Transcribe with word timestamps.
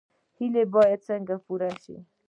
هیلې 0.37 0.63
باید 0.73 0.99
څنګه 1.07 1.35
پوره 1.45 1.71
شي؟ 1.83 1.97